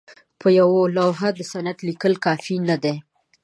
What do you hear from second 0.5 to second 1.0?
یوه